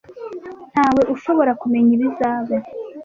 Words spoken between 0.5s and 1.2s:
Ntawe